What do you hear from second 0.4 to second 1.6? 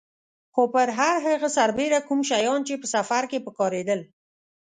خو پر هغه